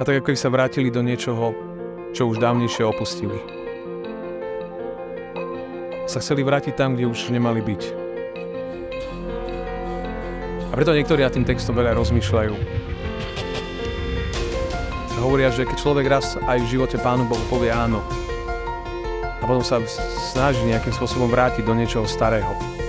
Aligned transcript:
A 0.00 0.06
tak 0.06 0.24
ako 0.24 0.32
sa 0.32 0.48
vrátili 0.48 0.88
do 0.88 1.04
niečoho, 1.04 1.52
čo 2.16 2.32
už 2.32 2.40
dávnejšie 2.40 2.88
opustili. 2.88 3.36
Sa 6.08 6.24
chceli 6.24 6.40
vrátiť 6.40 6.72
tam, 6.72 6.96
kde 6.96 7.04
už 7.04 7.28
nemali 7.28 7.60
byť. 7.60 7.82
A 10.70 10.74
preto 10.78 10.96
niektorí 10.96 11.20
na 11.20 11.28
tým 11.28 11.44
textom 11.44 11.76
veľa 11.76 11.92
rozmýšľajú. 12.00 12.54
A 15.10 15.18
hovoria, 15.20 15.52
že 15.52 15.68
keď 15.68 15.76
človek 15.76 16.06
raz 16.08 16.40
aj 16.48 16.64
v 16.64 16.70
živote 16.80 16.96
Pánu 16.96 17.28
Bohu 17.28 17.44
povie 17.52 17.68
áno, 17.68 18.00
a 19.36 19.44
potom 19.44 19.60
sa 19.60 19.84
snaží 20.32 20.64
nejakým 20.64 20.96
spôsobom 20.96 21.28
vrátiť 21.28 21.60
do 21.60 21.76
niečoho 21.76 22.08
starého, 22.08 22.79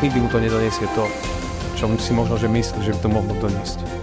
nikdy 0.00 0.18
mu 0.22 0.28
to 0.30 0.42
nedoniesie 0.42 0.86
to, 0.94 1.04
čo 1.78 1.86
si 1.98 2.12
možno, 2.14 2.38
že 2.38 2.50
myslí, 2.50 2.78
že 2.82 2.94
by 2.96 3.00
to 3.02 3.08
mohlo 3.10 3.32
doniesť 3.38 3.98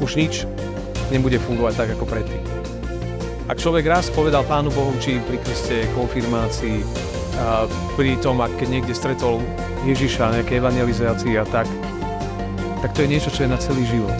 už 0.00 0.16
nič 0.16 0.48
nebude 1.12 1.36
fungovať 1.36 1.74
tak 1.76 1.88
ako 1.94 2.04
predtým. 2.08 2.42
Ak 3.46 3.60
človek 3.60 3.84
raz 3.86 4.08
povedal 4.08 4.46
Pánu 4.46 4.72
Bohu, 4.72 4.94
či 5.02 5.20
pri 5.22 5.36
krste, 5.42 5.84
konfirmácii, 5.94 6.82
a 7.40 7.64
pri 7.96 8.16
tom, 8.20 8.40
ak 8.40 8.52
keď 8.60 8.68
niekde 8.68 8.94
stretol 8.96 9.40
Ježiša, 9.86 10.40
nejaké 10.40 10.60
evangelizácii 10.60 11.40
a 11.40 11.44
tak, 11.48 11.66
tak 12.84 12.90
to 12.92 13.04
je 13.04 13.12
niečo, 13.12 13.32
čo 13.32 13.44
je 13.44 13.52
na 13.52 13.58
celý 13.60 13.84
život. 13.88 14.14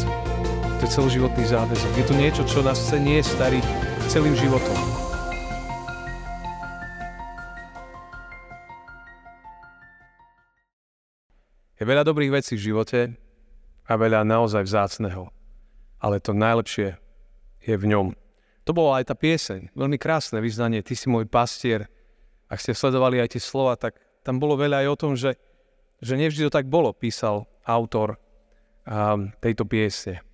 To 0.80 0.82
je 0.88 0.94
celoživotný 0.94 1.44
záväzok. 1.44 1.90
Je 2.00 2.04
to 2.08 2.14
niečo, 2.16 2.42
čo 2.48 2.64
nás 2.64 2.80
chce 2.80 2.96
nie 2.96 3.20
starý 3.20 3.60
celým 4.08 4.32
životom. 4.36 4.76
Je 11.80 11.88
veľa 11.88 12.04
dobrých 12.04 12.44
vecí 12.44 12.60
v 12.60 12.70
živote 12.70 13.00
a 13.88 13.92
veľa 13.96 14.20
naozaj 14.28 14.68
vzácného 14.68 15.40
ale 16.00 16.16
to 16.18 16.32
najlepšie 16.32 16.96
je 17.60 17.74
v 17.76 17.84
ňom. 17.84 18.16
To 18.64 18.72
bola 18.72 19.00
aj 19.00 19.12
tá 19.12 19.14
pieseň, 19.16 19.76
veľmi 19.76 20.00
krásne 20.00 20.40
vyznanie, 20.40 20.80
ty 20.80 20.96
si 20.96 21.12
môj 21.12 21.28
pastier. 21.28 21.92
Ak 22.48 22.58
ste 22.58 22.72
sledovali 22.72 23.20
aj 23.20 23.36
tie 23.36 23.42
slova, 23.42 23.76
tak 23.76 24.00
tam 24.24 24.40
bolo 24.40 24.56
veľa 24.56 24.84
aj 24.84 24.88
o 24.88 24.96
tom, 24.96 25.12
že, 25.14 25.36
že 26.00 26.16
nevždy 26.16 26.48
to 26.48 26.52
tak 26.52 26.66
bolo, 26.66 26.90
písal 26.96 27.46
autor 27.62 28.16
um, 28.88 29.30
tejto 29.38 29.68
piesne. 29.68 30.24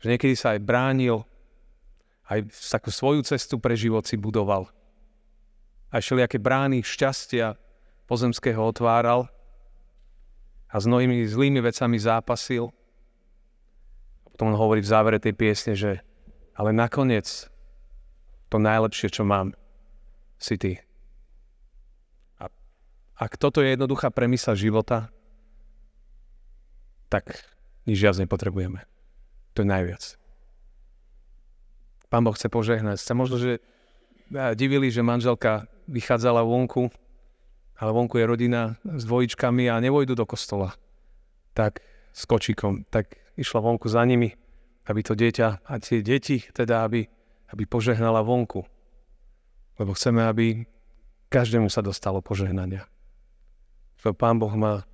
Že 0.00 0.16
niekedy 0.16 0.34
sa 0.38 0.54
aj 0.56 0.64
bránil, 0.64 1.26
aj 2.30 2.46
takú 2.72 2.94
svoju 2.94 3.26
cestu 3.26 3.58
pre 3.58 3.74
život 3.74 4.06
si 4.06 4.14
budoval. 4.14 4.70
Aj 5.90 5.98
všelijaké 5.98 6.38
brány 6.38 6.86
šťastia 6.86 7.58
pozemského 8.06 8.62
otváral 8.62 9.26
a 10.70 10.76
s 10.78 10.86
mnohými 10.86 11.26
zlými 11.26 11.58
vecami 11.58 11.98
zápasil– 11.98 12.70
potom 14.40 14.56
on 14.56 14.62
hovorí 14.64 14.80
v 14.80 14.88
závere 14.88 15.20
tej 15.20 15.36
piesne, 15.36 15.76
že 15.76 16.00
ale 16.56 16.72
nakoniec 16.72 17.28
to 18.48 18.56
najlepšie, 18.56 19.12
čo 19.12 19.20
mám, 19.20 19.52
si 20.40 20.56
ty. 20.56 20.80
A 22.40 22.48
ak 23.20 23.36
toto 23.36 23.60
je 23.60 23.76
jednoduchá 23.76 24.08
premisa 24.08 24.56
života, 24.56 25.12
tak 27.12 27.36
nič 27.84 28.00
viac 28.00 28.16
nepotrebujeme. 28.16 28.80
To 29.52 29.60
je 29.60 29.68
najviac. 29.68 30.16
Pán 32.08 32.24
Boh 32.24 32.32
chce 32.32 32.48
požehnať. 32.48 32.96
Ste 32.96 33.12
možno, 33.12 33.36
že 33.36 33.60
divili, 34.56 34.88
že 34.88 35.04
manželka 35.04 35.68
vychádzala 35.84 36.48
vonku, 36.48 36.88
ale 37.80 37.96
vonku 37.96 38.20
je 38.20 38.28
rodina 38.28 38.76
s 38.84 39.08
dvojičkami 39.08 39.72
a 39.72 39.80
nevojdu 39.80 40.12
do 40.12 40.28
kostola. 40.28 40.76
Tak 41.56 41.80
s 42.12 42.28
kočikom, 42.28 42.84
tak 42.92 43.16
išla 43.40 43.64
vonku 43.64 43.88
za 43.88 44.04
nimi, 44.04 44.36
aby 44.84 45.00
to 45.00 45.16
dieťa 45.16 45.64
a 45.64 45.72
tie 45.80 46.04
deti, 46.04 46.44
teda 46.52 46.84
aby, 46.84 47.08
aby 47.56 47.62
požehnala 47.64 48.20
vonku. 48.20 48.68
Lebo 49.80 49.96
chceme, 49.96 50.20
aby 50.28 50.68
každému 51.32 51.72
sa 51.72 51.80
dostalo 51.80 52.20
požehnania. 52.20 52.84
To 54.04 54.12
Pán 54.12 54.36
Boh 54.36 54.52
má 54.52 54.84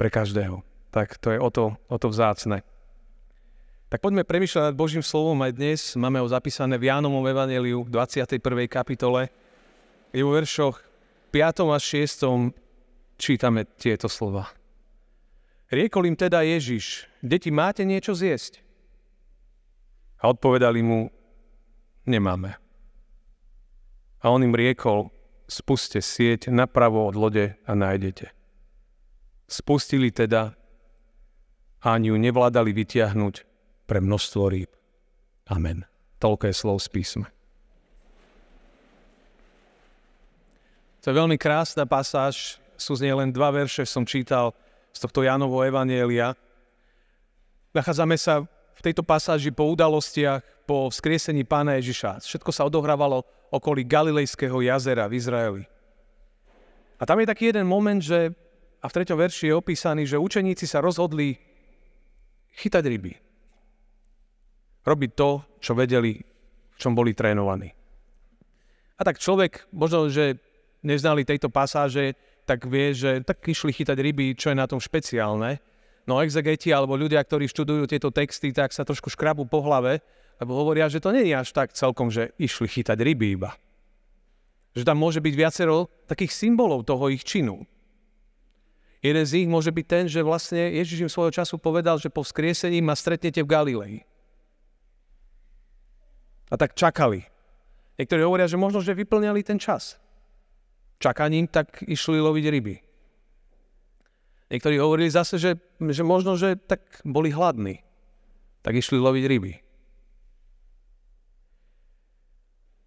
pre 0.00 0.08
každého. 0.08 0.64
Tak 0.88 1.20
to 1.20 1.36
je 1.36 1.38
o 1.38 1.50
to, 1.52 1.76
o 1.92 1.96
to 2.00 2.08
vzácne. 2.08 2.64
Tak 3.92 4.00
poďme 4.00 4.24
premyšľať 4.24 4.70
nad 4.70 4.78
Božím 4.78 5.04
slovom 5.04 5.36
aj 5.44 5.52
dnes. 5.60 5.80
Máme 5.98 6.22
ho 6.22 6.28
zapísané 6.30 6.78
v 6.80 6.88
Jánovom 6.88 7.26
evaneliu 7.26 7.84
v 7.84 7.90
21. 7.90 8.38
kapitole. 8.70 9.28
Je 10.14 10.22
vo 10.22 10.32
veršoch 10.32 10.89
5. 11.30 11.62
a 11.70 11.78
6. 11.78 12.26
čítame 13.14 13.62
tieto 13.78 14.10
slova. 14.10 14.50
Riekol 15.70 16.10
im 16.10 16.18
teda 16.18 16.42
Ježiš, 16.42 17.06
deti, 17.22 17.54
máte 17.54 17.86
niečo 17.86 18.18
zjesť? 18.18 18.58
A 20.18 20.34
odpovedali 20.34 20.82
mu, 20.82 21.06
nemáme. 22.02 22.58
A 24.18 24.26
on 24.26 24.42
im 24.42 24.58
riekol, 24.58 25.14
spuste 25.46 26.02
sieť 26.02 26.50
napravo 26.50 27.06
od 27.06 27.14
lode 27.14 27.54
a 27.62 27.72
nájdete. 27.78 28.34
Spustili 29.46 30.10
teda 30.10 30.58
a 31.80 31.86
ani 31.94 32.10
ju 32.10 32.18
nevládali 32.18 32.74
vytiahnuť 32.74 33.34
pre 33.86 34.02
množstvo 34.02 34.42
rýb. 34.50 34.70
Amen. 35.46 35.86
Toľko 36.18 36.50
je 36.50 36.54
slov 36.58 36.82
z 36.82 36.88
písma. 36.90 37.30
To 41.00 41.08
je 41.08 41.16
veľmi 41.16 41.40
krásna 41.40 41.88
pasáž, 41.88 42.60
sú 42.76 42.92
z 42.92 43.08
nej 43.08 43.16
len 43.16 43.32
dva 43.32 43.48
verše, 43.48 43.88
som 43.88 44.04
čítal 44.04 44.52
z 44.92 45.00
tohto 45.00 45.24
Jánovo 45.24 45.64
Evanielia. 45.64 46.36
Nachádzame 47.72 48.20
sa 48.20 48.44
v 48.76 48.80
tejto 48.84 49.00
pasáži 49.00 49.48
po 49.48 49.64
udalostiach, 49.72 50.44
po 50.68 50.92
vzkriesení 50.92 51.48
pána 51.48 51.80
Ježiša. 51.80 52.20
Všetko 52.20 52.52
sa 52.52 52.68
odohrávalo 52.68 53.24
okolí 53.48 53.84
Galilejského 53.88 54.60
jazera 54.60 55.08
v 55.08 55.16
Izraeli. 55.16 55.64
A 57.00 57.08
tam 57.08 57.16
je 57.16 57.32
taký 57.32 57.48
jeden 57.48 57.64
moment, 57.64 58.00
že, 58.04 58.36
a 58.80 58.86
v 58.88 58.94
treťom 59.00 59.16
verši 59.16 59.48
je 59.48 59.54
opísaný, 59.56 60.04
že 60.04 60.20
učeníci 60.20 60.68
sa 60.68 60.84
rozhodli 60.84 61.40
chytať 62.60 62.84
ryby. 62.84 63.12
Robiť 64.84 65.10
to, 65.16 65.30
čo 65.64 65.72
vedeli, 65.72 66.20
v 66.72 66.76
čom 66.76 66.92
boli 66.92 67.16
trénovaní. 67.16 67.72
A 68.96 69.00
tak 69.00 69.16
človek, 69.16 69.64
možno, 69.72 70.12
že 70.12 70.36
neznali 70.82 71.24
tejto 71.24 71.52
pasáže, 71.52 72.16
tak 72.48 72.66
vie, 72.66 72.92
že 72.96 73.22
tak 73.22 73.44
išli 73.44 73.70
chytať 73.70 73.96
ryby, 74.00 74.34
čo 74.34 74.50
je 74.50 74.56
na 74.58 74.66
tom 74.66 74.82
špeciálne. 74.82 75.60
No 76.08 76.18
exegeti 76.18 76.72
alebo 76.72 76.98
ľudia, 76.98 77.22
ktorí 77.22 77.46
študujú 77.46 77.86
tieto 77.86 78.10
texty, 78.10 78.50
tak 78.50 78.74
sa 78.74 78.82
trošku 78.82 79.12
škrabu 79.12 79.46
po 79.46 79.62
hlave, 79.62 80.02
lebo 80.40 80.56
hovoria, 80.56 80.88
že 80.88 80.98
to 80.98 81.12
nie 81.12 81.30
je 81.30 81.36
až 81.36 81.52
tak 81.52 81.76
celkom, 81.76 82.08
že 82.08 82.32
išli 82.40 82.66
chytať 82.66 82.98
ryby 82.98 83.36
iba. 83.36 83.54
Že 84.74 84.88
tam 84.88 84.98
môže 84.98 85.20
byť 85.20 85.34
viacero 85.36 85.92
takých 86.08 86.32
symbolov 86.32 86.88
toho 86.88 87.12
ich 87.12 87.22
činu. 87.22 87.62
Jeden 89.00 89.24
z 89.24 89.40
nich 89.40 89.48
môže 89.48 89.72
byť 89.72 89.86
ten, 89.86 90.04
že 90.08 90.20
vlastne 90.20 90.60
Ježiš 90.76 91.08
im 91.08 91.12
svojho 91.12 91.32
času 91.32 91.56
povedal, 91.56 91.96
že 91.96 92.12
po 92.12 92.20
vzkriesení 92.20 92.84
ma 92.84 92.92
stretnete 92.92 93.40
v 93.40 93.48
Galilei. 93.48 93.94
A 96.50 96.58
tak 96.58 96.74
čakali. 96.74 97.24
Niektorí 97.96 98.20
hovoria, 98.24 98.50
že 98.50 98.60
možno, 98.60 98.82
že 98.82 98.96
vyplňali 98.96 99.40
ten 99.44 99.56
čas 99.60 100.00
čakaním, 101.00 101.48
tak 101.48 101.80
išli 101.88 102.20
loviť 102.20 102.44
ryby. 102.52 102.76
Niektorí 104.50 104.76
hovorili 104.76 105.08
zase, 105.08 105.40
že, 105.40 105.56
že 105.78 106.02
možno, 106.04 106.36
že 106.36 106.58
tak 106.58 106.82
boli 107.06 107.32
hladní, 107.32 107.80
tak 108.60 108.76
išli 108.76 109.00
loviť 109.00 109.24
ryby. 109.24 109.52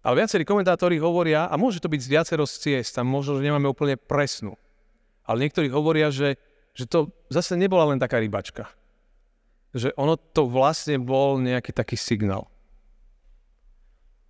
Ale 0.04 0.20
viacerí 0.20 0.44
komentátori 0.44 1.00
hovoria, 1.00 1.48
a 1.48 1.56
môže 1.56 1.80
to 1.80 1.88
byť 1.88 2.00
z 2.04 2.12
viacero 2.12 2.44
ciest, 2.44 2.92
tam 2.92 3.08
možno, 3.08 3.40
že 3.40 3.48
nemáme 3.48 3.64
úplne 3.64 3.96
presnú, 3.96 4.60
ale 5.24 5.48
niektorí 5.48 5.72
hovoria, 5.72 6.12
že, 6.12 6.36
že 6.76 6.84
to 6.84 7.08
zase 7.32 7.56
nebola 7.56 7.88
len 7.88 7.96
taká 7.96 8.20
rybačka. 8.20 8.68
Že 9.72 9.96
ono 9.96 10.20
to 10.20 10.44
vlastne 10.44 11.00
bol 11.00 11.40
nejaký 11.40 11.72
taký 11.72 11.96
signál. 11.96 12.52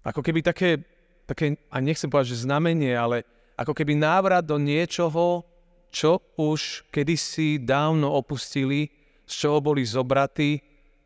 Ako 0.07 0.23
keby 0.23 0.47
také, 0.47 0.87
také 1.27 1.59
a 1.75 1.83
nechcem 1.83 2.07
povedať, 2.07 2.39
že 2.39 2.47
znamenie, 2.47 2.95
ale 2.95 3.27
ako 3.55 3.73
keby 3.73 3.95
návrat 3.95 4.43
do 4.47 4.59
niečoho, 4.59 5.47
čo 5.95 6.19
už 6.35 6.91
kedysi 6.91 7.63
dávno 7.63 8.11
opustili, 8.11 8.91
z 9.25 9.35
čoho 9.47 9.63
boli 9.63 9.87
zobratí 9.87 10.59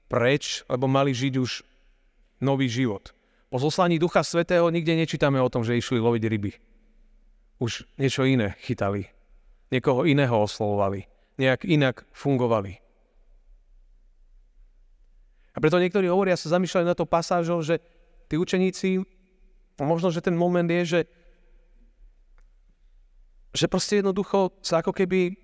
preč, 0.09 0.65
lebo 0.67 0.89
mali 0.89 1.13
žiť 1.13 1.35
už 1.37 1.51
nový 2.41 2.67
život. 2.73 3.13
Po 3.49 3.61
zoslaní 3.61 4.01
Ducha 4.01 4.25
Svetého 4.25 4.69
nikde 4.73 4.97
nečítame 4.97 5.41
o 5.41 5.53
tom, 5.53 5.65
že 5.65 5.77
išli 5.77 6.01
loviť 6.01 6.23
ryby. 6.25 6.53
Už 7.61 7.85
niečo 8.01 8.25
iné 8.25 8.57
chytali. 8.65 9.09
Niekoho 9.69 10.09
iného 10.09 10.33
oslovovali. 10.33 11.05
Nejak 11.37 11.69
inak 11.69 12.09
fungovali. 12.13 12.81
A 15.53 15.59
preto 15.59 15.81
niektorí 15.83 16.07
hovoria, 16.07 16.39
sa 16.39 16.55
zamýšľajú 16.55 16.87
na 16.87 16.95
to 16.95 17.09
pasážou, 17.09 17.59
že 17.67 17.83
tí 18.31 18.39
učeníci, 18.39 19.03
možno, 19.83 20.15
že 20.15 20.23
ten 20.23 20.39
moment 20.39 20.69
je, 20.71 20.83
že 20.87 21.01
že 23.59 23.67
proste 23.67 23.99
jednoducho 23.99 24.55
sa 24.63 24.79
ako 24.79 24.95
keby 24.95 25.35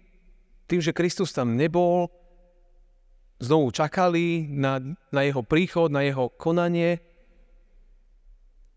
tým, 0.71 0.79
že 0.79 0.95
Kristus 0.95 1.35
tam 1.35 1.59
nebol, 1.59 2.07
znovu 3.43 3.75
čakali 3.75 4.47
na, 4.47 4.79
na 5.11 5.21
jeho 5.27 5.43
príchod, 5.43 5.91
na 5.91 6.07
jeho 6.07 6.31
konanie, 6.39 7.03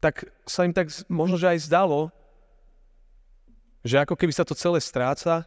tak 0.02 0.26
sa 0.50 0.66
im 0.66 0.74
tak 0.74 0.90
možno, 1.06 1.38
že 1.38 1.54
aj 1.54 1.70
zdalo, 1.70 2.10
že 3.86 4.02
ako 4.02 4.18
keby 4.18 4.34
sa 4.34 4.42
to 4.42 4.58
celé 4.58 4.82
stráca 4.82 5.46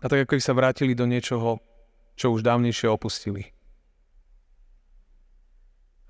a 0.00 0.06
tak 0.10 0.26
ako 0.26 0.34
keby 0.34 0.42
sa 0.42 0.56
vrátili 0.56 0.92
do 0.98 1.06
niečoho, 1.06 1.62
čo 2.18 2.34
už 2.34 2.42
dávnejšie 2.42 2.90
opustili. 2.90 3.54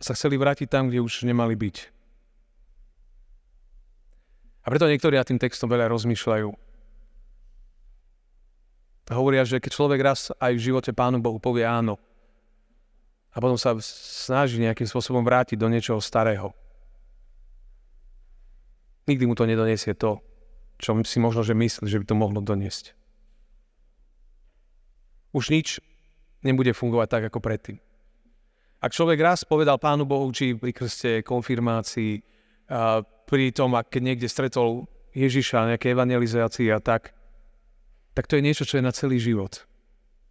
A 0.00 0.02
sa 0.02 0.16
chceli 0.16 0.40
vrátiť 0.40 0.66
tam, 0.72 0.88
kde 0.88 1.04
už 1.04 1.28
nemali 1.28 1.52
byť. 1.52 1.99
A 4.60 4.66
preto 4.68 4.88
niektorí 4.88 5.16
na 5.16 5.24
tým 5.24 5.40
textom 5.40 5.70
veľa 5.70 5.88
rozmýšľajú. 5.88 6.48
Hovoria, 9.10 9.42
že 9.42 9.58
keď 9.58 9.70
človek 9.74 10.00
raz 10.06 10.30
aj 10.38 10.54
v 10.54 10.64
živote 10.70 10.94
Pánu 10.94 11.18
Bohu 11.18 11.42
povie 11.42 11.66
áno, 11.66 11.98
a 13.30 13.36
potom 13.38 13.54
sa 13.54 13.78
snaží 13.82 14.58
nejakým 14.58 14.90
spôsobom 14.90 15.22
vrátiť 15.22 15.54
do 15.54 15.70
niečoho 15.70 16.02
starého. 16.02 16.50
Nikdy 19.06 19.24
mu 19.26 19.38
to 19.38 19.46
nedoniesie 19.46 19.94
to, 19.94 20.18
čo 20.82 20.98
si 21.06 21.18
možno, 21.22 21.46
že 21.46 21.54
myslí, 21.54 21.86
že 21.86 22.00
by 22.02 22.06
to 22.10 22.18
mohlo 22.18 22.42
doniesť. 22.42 22.94
Už 25.30 25.54
nič 25.54 25.78
nebude 26.42 26.74
fungovať 26.74 27.06
tak, 27.06 27.22
ako 27.30 27.38
predtým. 27.38 27.78
Ak 28.82 28.90
človek 28.96 29.20
raz 29.22 29.46
povedal 29.46 29.78
Pánu 29.78 30.08
Bohu, 30.08 30.26
či 30.34 30.58
pri 30.58 30.74
krste, 30.74 31.22
konfirmácii, 31.22 32.18
pri 33.30 33.54
tom, 33.54 33.78
ak 33.78 33.94
niekde 33.94 34.26
stretol 34.26 34.90
Ježiša, 35.14 35.70
nejaké 35.70 35.94
evangelizácii 35.94 36.66
a 36.74 36.82
tak, 36.82 37.14
tak 38.10 38.26
to 38.26 38.34
je 38.34 38.42
niečo, 38.42 38.66
čo 38.66 38.82
je 38.82 38.84
na 38.84 38.90
celý 38.90 39.22
život. 39.22 39.70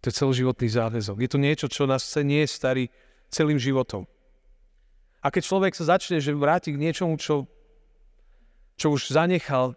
To 0.04 0.12
je 0.12 0.18
celoživotný 0.20 0.68
záväzok. 0.68 1.16
Je 1.24 1.30
to 1.32 1.40
niečo, 1.40 1.66
čo 1.72 1.88
nás 1.88 2.04
chce 2.04 2.20
nie 2.20 2.44
starý 2.44 2.92
celým 3.32 3.56
životom. 3.56 4.04
A 5.24 5.32
keď 5.32 5.48
človek 5.48 5.72
sa 5.72 5.96
začne 5.96 6.20
že 6.20 6.36
vráti 6.36 6.76
k 6.76 6.80
niečomu, 6.80 7.16
čo, 7.16 7.48
čo 8.76 8.92
už 8.92 9.12
zanechal, 9.12 9.76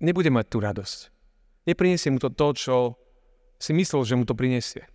nebude 0.00 0.32
mať 0.32 0.46
tú 0.48 0.64
radosť. 0.64 1.12
Nepriniesie 1.68 2.08
mu 2.08 2.20
to 2.20 2.32
to, 2.32 2.48
čo 2.56 2.76
si 3.60 3.76
myslel, 3.76 4.04
že 4.04 4.16
mu 4.16 4.24
to 4.24 4.36
prinesie. 4.36 4.88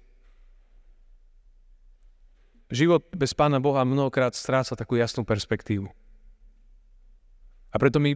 Život 2.74 3.16
bez 3.16 3.32
Pána 3.32 3.64
Boha 3.64 3.88
mnohokrát 3.88 4.36
stráca 4.36 4.76
takú 4.76 5.00
jasnú 5.00 5.24
perspektívu. 5.24 5.88
A 7.72 7.76
preto 7.76 8.00
my 8.00 8.16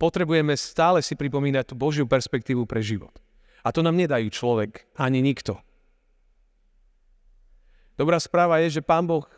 potrebujeme 0.00 0.56
stále 0.56 1.04
si 1.04 1.12
pripomínať 1.14 1.70
tú 1.70 1.74
Božiu 1.76 2.08
perspektívu 2.08 2.64
pre 2.64 2.80
život. 2.80 3.12
A 3.60 3.68
to 3.68 3.84
nám 3.84 3.96
nedajú 3.96 4.32
človek 4.32 4.88
ani 4.96 5.20
nikto. 5.20 5.60
Dobrá 8.00 8.16
správa 8.16 8.64
je, 8.64 8.80
že 8.80 8.86
Pán 8.86 9.04
Boh 9.04 9.28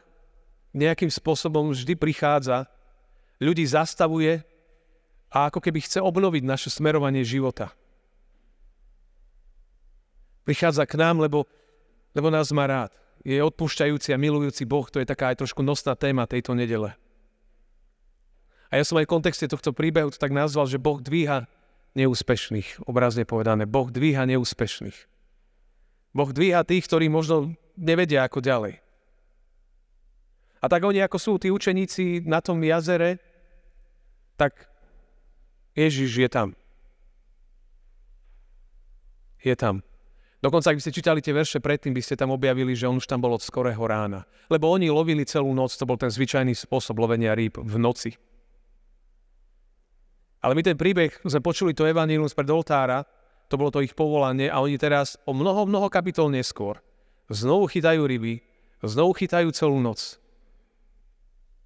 nejakým 0.71 1.11
spôsobom 1.11 1.75
vždy 1.75 1.99
prichádza, 1.99 2.71
ľudí 3.43 3.67
zastavuje 3.67 4.41
a 5.35 5.51
ako 5.51 5.59
keby 5.59 5.83
chce 5.83 5.99
obnoviť 5.99 6.43
naše 6.47 6.71
smerovanie 6.71 7.27
života. 7.27 7.75
Prichádza 10.47 10.87
k 10.87 10.95
nám, 10.95 11.23
lebo, 11.23 11.51
lebo 12.15 12.31
nás 12.31 12.55
má 12.55 12.71
rád. 12.71 12.95
Je 13.27 13.39
odpúšťajúci 13.39 14.15
a 14.15 14.19
milujúci 14.19 14.63
Boh, 14.63 14.87
to 14.87 15.03
je 15.03 15.07
taká 15.07 15.35
aj 15.35 15.43
trošku 15.43 15.63
nosná 15.63 15.99
téma 15.99 16.27
tejto 16.31 16.55
nedele. 16.55 16.95
A 18.73 18.81
ja 18.81 18.85
som 18.89 18.97
aj 18.97 19.05
v 19.05 19.15
kontexte 19.21 19.45
tohto 19.53 19.77
príbehu 19.77 20.09
to 20.09 20.17
tak 20.17 20.33
nazval, 20.33 20.65
že 20.65 20.81
Boh 20.81 20.97
dvíha 20.97 21.45
neúspešných, 21.93 22.89
obrazne 22.89 23.29
povedané. 23.29 23.69
Boh 23.69 23.93
dvíha 23.93 24.25
neúspešných. 24.25 24.97
Boh 26.17 26.31
dvíha 26.33 26.65
tých, 26.65 26.89
ktorí 26.89 27.13
možno 27.13 27.53
nevedia 27.77 28.25
ako 28.25 28.41
ďalej. 28.41 28.81
A 30.63 30.71
tak 30.73 30.81
oni, 30.89 31.05
ako 31.05 31.19
sú 31.21 31.33
tí 31.37 31.53
učeníci 31.53 32.25
na 32.25 32.41
tom 32.41 32.65
jazere, 32.65 33.21
tak 34.41 34.73
Ježiš 35.77 36.11
je 36.17 36.29
tam. 36.33 36.49
Je 39.43 39.53
tam. 39.53 39.85
Dokonca, 40.43 40.73
ak 40.73 40.79
by 40.79 40.83
ste 40.83 40.97
čítali 40.97 41.21
tie 41.21 41.35
verše 41.35 41.59
predtým, 41.61 41.93
by 41.93 42.03
ste 42.03 42.17
tam 42.19 42.33
objavili, 42.33 42.73
že 42.73 42.89
on 42.89 42.99
už 42.99 43.07
tam 43.11 43.21
bol 43.21 43.35
od 43.35 43.43
skorého 43.43 43.83
rána. 43.85 44.25
Lebo 44.49 44.71
oni 44.71 44.89
lovili 44.91 45.29
celú 45.29 45.53
noc, 45.53 45.75
to 45.75 45.85
bol 45.87 45.99
ten 45.99 46.11
zvyčajný 46.11 46.55
spôsob 46.57 46.99
lovenia 46.99 47.35
rýb 47.37 47.59
v 47.59 47.77
noci. 47.79 48.15
Ale 50.43 50.59
my 50.59 50.63
ten 50.67 50.75
príbeh 50.75 51.23
sme 51.23 51.39
počuli 51.39 51.71
to 51.71 51.87
evanílium 51.87 52.27
spred 52.27 52.51
oltára, 52.51 53.07
to 53.47 53.55
bolo 53.55 53.71
to 53.71 53.85
ich 53.85 53.95
povolanie 53.95 54.51
a 54.51 54.59
oni 54.59 54.75
teraz 54.75 55.15
o 55.23 55.31
mnoho, 55.31 55.71
mnoho 55.71 55.87
kapitol 55.87 56.29
neskôr 56.33 56.83
znovu 57.33 57.71
chytajú 57.71 58.05
ryby, 58.05 58.45
znovu 58.85 59.17
chytajú 59.17 59.49
celú 59.55 59.81
noc 59.81 60.21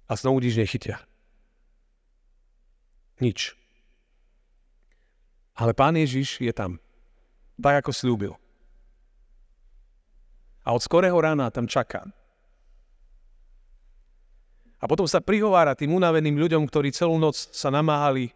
a 0.07 0.13
znovu 0.15 0.39
nič 0.39 0.55
nechytia. 0.55 1.03
Nič. 3.19 3.57
Ale 5.57 5.73
pán 5.73 5.97
Ježiš 5.97 6.37
je 6.39 6.53
tam, 6.53 6.77
tak 7.57 7.81
ako 7.83 7.91
slúbil. 7.91 8.33
A 10.63 10.75
od 10.75 10.83
skorého 10.83 11.17
rána 11.17 11.49
tam 11.49 11.65
čaká. 11.65 12.05
A 14.77 14.85
potom 14.85 15.09
sa 15.09 15.23
prihovára 15.23 15.73
tým 15.73 15.97
unaveným 15.97 16.37
ľuďom, 16.37 16.69
ktorí 16.69 16.93
celú 16.93 17.17
noc 17.17 17.33
sa 17.33 17.73
namáhali 17.73 18.29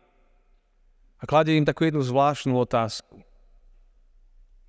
a 1.22 1.24
kladie 1.30 1.54
im 1.54 1.70
takú 1.70 1.86
jednu 1.86 2.02
zvláštnu 2.02 2.58
otázku. 2.58 3.22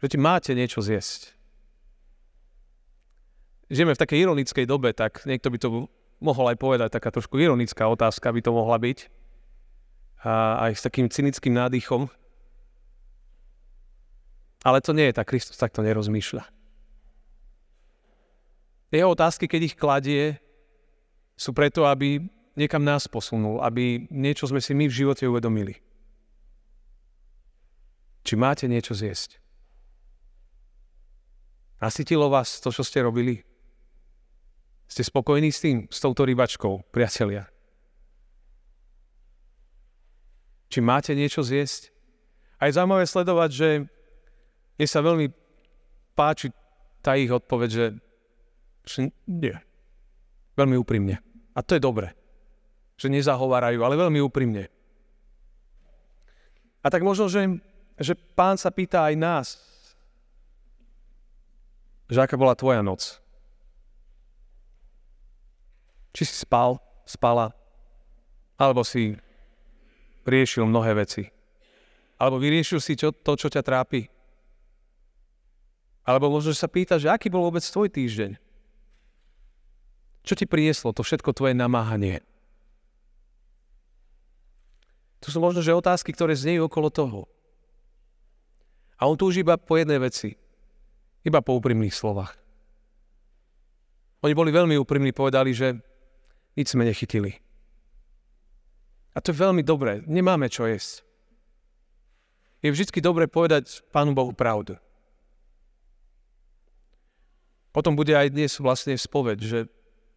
Že 0.05 0.07
ti 0.13 0.19
máte 0.21 0.53
niečo 0.53 0.85
zjesť. 0.85 1.33
Žijeme 3.73 3.97
v 3.97 4.03
takej 4.05 4.29
ironickej 4.29 4.69
dobe, 4.69 4.93
tak 4.93 5.25
niekto 5.25 5.49
by 5.49 5.57
to 5.57 5.69
mohol 6.21 6.47
aj 6.53 6.61
povedať, 6.61 6.93
taká 6.93 7.09
trošku 7.09 7.41
ironická 7.41 7.89
otázka 7.89 8.29
by 8.29 8.41
to 8.45 8.53
mohla 8.53 8.77
byť. 8.77 9.09
A 10.23 10.61
aj 10.69 10.73
s 10.77 10.85
takým 10.85 11.09
cynickým 11.09 11.57
nádychom. 11.57 12.13
Ale 14.63 14.79
to 14.85 14.93
nie 14.93 15.09
je 15.09 15.17
tak, 15.17 15.33
Kristus 15.33 15.57
takto 15.57 15.81
nerozmýšľa. 15.81 16.45
Jeho 18.93 19.09
otázky, 19.09 19.49
keď 19.49 19.61
ich 19.73 19.75
kladie, 19.75 20.37
sú 21.33 21.57
preto, 21.57 21.89
aby 21.89 22.21
niekam 22.55 22.85
nás 22.85 23.09
posunul, 23.09 23.65
aby 23.65 24.05
niečo 24.13 24.45
sme 24.45 24.61
si 24.61 24.77
my 24.77 24.85
v 24.87 24.95
živote 24.95 25.25
uvedomili. 25.25 25.81
Či 28.23 28.35
máte 28.39 28.71
niečo 28.71 28.95
zjesť? 28.95 29.43
Nasytilo 31.83 32.31
vás 32.31 32.63
to, 32.63 32.71
čo 32.71 32.87
ste 32.87 33.03
robili? 33.03 33.43
Ste 34.87 35.03
spokojní 35.03 35.51
s 35.51 35.59
tým, 35.59 35.91
s 35.91 35.99
touto 35.99 36.23
rybačkou, 36.23 36.95
priatelia? 36.95 37.51
Či 40.71 40.79
máte 40.79 41.13
niečo 41.19 41.43
zjesť? 41.43 41.91
A 42.63 42.71
je 42.71 42.79
zaujímavé 42.79 43.05
sledovať, 43.05 43.51
že 43.51 43.69
mne 44.79 44.87
sa 44.87 45.03
veľmi 45.03 45.27
páči 46.15 46.55
tá 47.03 47.19
ich 47.19 47.29
odpoveď, 47.29 47.71
že, 47.75 47.87
nie. 49.27 49.57
Veľmi 50.55 50.79
úprimne. 50.79 51.19
A 51.59 51.61
to 51.67 51.75
je 51.75 51.83
dobre. 51.83 52.15
Že 52.95 53.19
nezahovárajú, 53.19 53.83
ale 53.83 53.99
veľmi 53.99 54.23
úprimne. 54.23 54.71
A 56.83 56.87
tak 56.87 57.03
možno, 57.03 57.27
že 57.27 57.59
že 58.03 58.15
pán 58.15 58.59
sa 58.59 58.69
pýta 58.69 59.07
aj 59.07 59.15
nás, 59.15 59.47
že 62.13 62.19
aká 62.21 62.37
bola 62.37 62.53
tvoja 62.53 62.85
noc. 62.85 63.23
Či 66.13 66.29
si 66.29 66.35
spal, 66.45 66.77
spala, 67.09 67.57
alebo 68.61 68.85
si 68.85 69.17
riešil 70.29 70.69
mnohé 70.69 70.93
veci. 70.93 71.25
Alebo 72.21 72.39
vyriešil 72.39 72.79
si 72.79 72.95
čo, 72.95 73.11
to, 73.11 73.35
čo 73.35 73.49
ťa 73.49 73.65
trápi. 73.65 74.07
Alebo 76.05 76.31
možno 76.31 76.53
sa 76.55 76.69
pýta, 76.71 77.01
že 77.01 77.11
aký 77.11 77.33
bol 77.33 77.49
vôbec 77.49 77.65
tvoj 77.65 77.89
týždeň. 77.91 78.39
Čo 80.23 80.35
ti 80.39 80.47
prinieslo 80.47 80.95
to 80.95 81.03
všetko 81.03 81.35
tvoje 81.35 81.55
namáhanie? 81.57 82.23
To 85.23 85.31
sú 85.31 85.39
možno, 85.39 85.63
že 85.63 85.75
otázky, 85.75 86.11
ktoré 86.15 86.35
znejú 86.35 86.67
okolo 86.67 86.91
toho. 86.91 87.21
A 89.03 89.11
on 89.11 89.19
túži 89.19 89.43
iba 89.43 89.59
po 89.59 89.75
jednej 89.75 89.99
veci. 89.99 90.39
Iba 91.27 91.43
po 91.43 91.59
úprimných 91.59 91.91
slovách. 91.91 92.39
Oni 94.23 94.31
boli 94.31 94.55
veľmi 94.55 94.79
úprimní, 94.79 95.11
povedali, 95.11 95.51
že 95.51 95.75
nič 96.55 96.71
sme 96.71 96.87
nechytili. 96.87 97.35
A 99.11 99.19
to 99.19 99.35
je 99.35 99.43
veľmi 99.43 99.67
dobré. 99.67 100.07
Nemáme 100.07 100.47
čo 100.47 100.71
jesť. 100.71 101.03
Je 102.63 102.71
vždy 102.71 103.03
dobré 103.03 103.27
povedať 103.27 103.83
Pánu 103.91 104.15
Bohu 104.15 104.31
pravdu. 104.31 104.79
Potom 107.75 107.99
bude 107.99 108.15
aj 108.15 108.31
dnes 108.31 108.55
vlastne 108.63 108.95
spoveď, 108.95 109.39
že, 109.43 109.61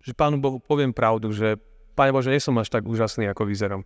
že 0.05 0.13
Pánu 0.13 0.37
Bohu 0.37 0.61
poviem 0.61 0.93
pravdu, 0.93 1.33
že 1.33 1.57
Pane 1.97 2.13
Bože, 2.13 2.29
nie 2.29 2.43
som 2.43 2.53
až 2.61 2.69
tak 2.69 2.85
úžasný, 2.85 3.25
ako 3.33 3.49
vyzerám. 3.49 3.81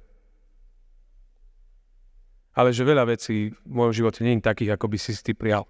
Ale 2.53 2.74
že 2.74 2.88
veľa 2.88 3.06
vecí 3.08 3.53
v 3.53 3.74
mojom 3.74 3.94
živote 3.94 4.25
nie 4.25 4.38
je 4.38 4.46
takých, 4.46 4.75
ako 4.75 4.86
by 4.89 4.98
si 4.98 5.12
si 5.13 5.22
ty 5.22 5.34
prijal. 5.38 5.70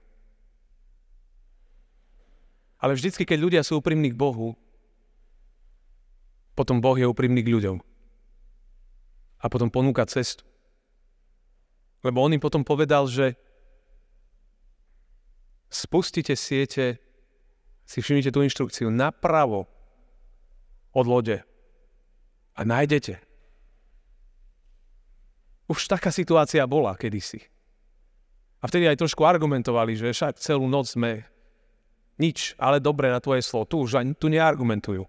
Ale 2.79 2.95
vždycky, 2.95 3.27
keď 3.27 3.39
ľudia 3.39 3.61
sú 3.61 3.83
úprimní 3.83 4.15
k 4.15 4.19
Bohu, 4.19 4.55
potom 6.55 6.79
Boh 6.79 6.95
je 6.95 7.07
úprimný 7.07 7.43
k 7.43 7.51
ľuďom. 7.51 7.77
A 9.39 9.45
potom 9.47 9.71
ponúka 9.71 10.07
cestu. 10.07 10.43
Lebo 12.03 12.23
on 12.23 12.31
im 12.31 12.39
potom 12.39 12.63
povedal, 12.63 13.07
že 13.07 13.35
spustite 15.67 16.35
siete, 16.35 16.99
si 17.83 17.99
všimnite 17.99 18.31
tú 18.31 18.43
inštrukciu, 18.43 18.87
napravo 18.91 19.67
od 20.95 21.05
lode 21.07 21.43
a 22.55 22.61
nájdete. 22.63 23.28
Už 25.69 25.85
taká 25.85 26.09
situácia 26.09 26.65
bola 26.65 26.97
kedysi. 26.97 27.45
A 28.59 28.67
vtedy 28.67 28.89
aj 28.89 29.05
trošku 29.05 29.21
argumentovali, 29.23 29.93
že 29.95 30.09
však 30.11 30.41
celú 30.41 30.65
noc 30.65 30.89
sme 30.89 31.23
nič, 32.19 32.57
ale 32.59 32.83
dobre 32.83 33.07
na 33.07 33.21
tvoje 33.21 33.45
slovo. 33.45 33.69
Tu 33.69 33.77
už 33.79 34.01
ani 34.01 34.11
tu 34.17 34.27
neargumentujú. 34.27 35.05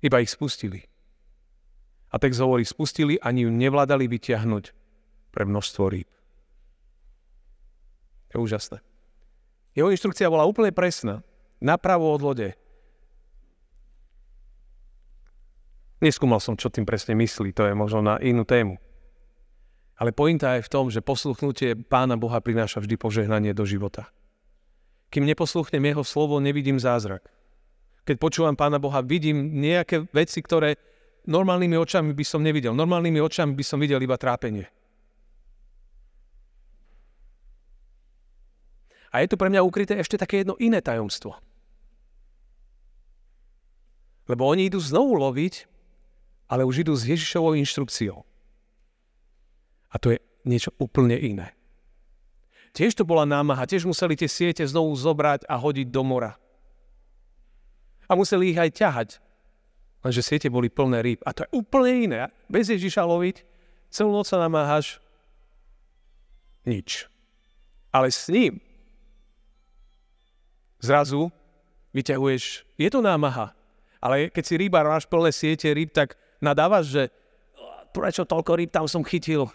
Iba 0.00 0.24
ich 0.24 0.32
spustili. 0.32 0.86
A 2.10 2.16
text 2.16 2.40
hovorí, 2.40 2.64
spustili, 2.64 3.20
ani 3.20 3.44
ju 3.44 3.50
nevládali 3.52 4.08
vyťahnuť 4.08 4.64
pre 5.30 5.42
množstvo 5.44 5.84
rýb. 5.92 6.08
Je 8.30 8.36
úžasné. 8.38 8.78
Jeho 9.74 9.90
inštrukcia 9.90 10.30
bola 10.30 10.46
úplne 10.46 10.74
presná. 10.74 11.22
Napravo 11.60 12.10
od 12.10 12.22
lode. 12.22 12.48
Neskúmal 16.00 16.40
som, 16.40 16.56
čo 16.56 16.72
tým 16.72 16.88
presne 16.88 17.12
myslí, 17.12 17.52
to 17.52 17.68
je 17.68 17.76
možno 17.76 18.00
na 18.00 18.16
inú 18.24 18.48
tému. 18.48 18.80
Ale 20.00 20.16
pointa 20.16 20.56
je 20.56 20.64
v 20.64 20.72
tom, 20.72 20.88
že 20.88 21.04
posluchnutie 21.04 21.76
Pána 21.76 22.16
Boha 22.16 22.40
prináša 22.40 22.80
vždy 22.80 22.96
požehnanie 22.96 23.52
do 23.52 23.68
života. 23.68 24.08
Kým 25.12 25.28
neposluchnem 25.28 25.92
Jeho 25.92 26.00
slovo, 26.00 26.40
nevidím 26.40 26.80
zázrak. 26.80 27.20
Keď 28.08 28.16
počúvam 28.16 28.56
Pána 28.56 28.80
Boha, 28.80 29.04
vidím 29.04 29.60
nejaké 29.60 30.08
veci, 30.08 30.40
ktoré 30.40 30.80
normálnymi 31.28 31.76
očami 31.76 32.16
by 32.16 32.24
som 32.24 32.40
nevidel. 32.40 32.72
Normálnymi 32.72 33.20
očami 33.20 33.52
by 33.52 33.64
som 33.64 33.76
videl 33.76 34.00
iba 34.00 34.16
trápenie. 34.16 34.64
A 39.12 39.20
je 39.20 39.28
tu 39.28 39.36
pre 39.36 39.52
mňa 39.52 39.60
ukryté 39.60 39.98
ešte 40.00 40.16
také 40.16 40.46
jedno 40.46 40.56
iné 40.56 40.80
tajomstvo. 40.80 41.36
Lebo 44.30 44.46
oni 44.46 44.70
idú 44.70 44.78
znovu 44.78 45.18
loviť 45.18 45.66
ale 46.50 46.66
už 46.66 46.82
idú 46.82 46.98
s 46.98 47.06
Ježišovou 47.06 47.54
inštrukciou. 47.54 48.26
A 49.90 49.94
to 50.02 50.10
je 50.10 50.18
niečo 50.42 50.74
úplne 50.82 51.14
iné. 51.14 51.54
Tiež 52.74 52.98
to 52.98 53.06
bola 53.06 53.22
námaha, 53.22 53.70
tiež 53.70 53.86
museli 53.86 54.18
tie 54.18 54.26
siete 54.26 54.66
znovu 54.66 54.90
zobrať 54.98 55.46
a 55.46 55.54
hodiť 55.54 55.86
do 55.90 56.02
mora. 56.02 56.34
A 58.10 58.18
museli 58.18 58.50
ich 58.50 58.58
aj 58.58 58.70
ťahať. 58.74 59.08
Lenže 60.02 60.26
siete 60.26 60.50
boli 60.50 60.66
plné 60.66 61.02
rýb. 61.02 61.22
A 61.22 61.30
to 61.30 61.46
je 61.46 61.54
úplne 61.54 62.10
iné. 62.10 62.18
Bez 62.50 62.66
Ježiša 62.66 63.06
loviť, 63.06 63.46
celú 63.90 64.10
noc 64.10 64.26
sa 64.26 64.42
namáhaš, 64.42 64.98
nič. 66.66 67.06
Ale 67.94 68.10
s 68.10 68.26
ním 68.30 68.58
zrazu 70.82 71.30
vyťahuješ, 71.94 72.66
je 72.78 72.88
to 72.90 73.02
námaha, 73.02 73.50
ale 73.98 74.30
keď 74.30 74.44
si 74.46 74.54
rýbar 74.56 74.86
máš 74.86 75.10
plné 75.10 75.34
siete 75.34 75.68
rýb, 75.74 75.90
tak 75.90 76.14
nadávaš, 76.40 76.84
že 76.90 77.02
prečo 77.92 78.24
toľko 78.24 78.56
rýb 78.56 78.70
tam 78.72 78.88
som 78.88 79.04
chytil? 79.04 79.48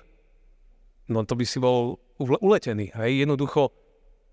No 1.06 1.22
to 1.26 1.38
by 1.38 1.46
si 1.46 1.62
bol 1.62 2.02
uletený, 2.18 2.90
hej, 2.96 3.26
jednoducho, 3.26 3.70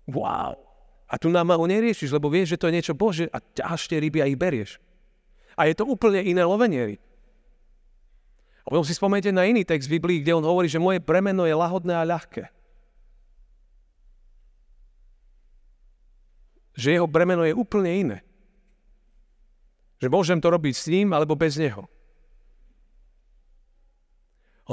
wow. 0.09 0.57
A 1.05 1.21
tu 1.21 1.29
nám 1.29 1.53
ho 1.53 1.65
neriešiš, 1.69 2.09
lebo 2.09 2.31
vieš, 2.31 2.57
že 2.57 2.59
to 2.61 2.67
je 2.69 2.75
niečo 2.79 2.97
Bože 2.97 3.29
a 3.29 3.37
ťaháš 3.37 3.85
tie 3.85 4.01
ryby 4.01 4.23
a 4.23 4.29
ich 4.29 4.39
berieš. 4.39 4.81
A 5.53 5.69
je 5.69 5.77
to 5.77 5.85
úplne 5.85 6.25
iné 6.25 6.41
lovenie 6.41 6.97
ryb. 6.97 7.01
A 8.63 8.71
potom 8.71 8.87
si 8.87 8.95
spomeniete 8.95 9.29
na 9.29 9.45
iný 9.45 9.67
text 9.67 9.91
v 9.91 9.99
Biblii, 9.99 10.23
kde 10.23 10.39
on 10.39 10.47
hovorí, 10.47 10.71
že 10.71 10.81
moje 10.81 11.03
bremeno 11.03 11.43
je 11.43 11.53
lahodné 11.53 11.93
a 11.93 12.07
ľahké. 12.07 12.47
Že 16.73 16.97
jeho 16.97 17.05
bremeno 17.05 17.45
je 17.45 17.53
úplne 17.53 17.91
iné. 17.91 18.17
Že 20.01 20.07
môžem 20.09 20.39
to 20.41 20.49
robiť 20.49 20.73
s 20.73 20.89
ním 20.89 21.13
alebo 21.13 21.37
bez 21.37 21.59
neho. 21.59 21.85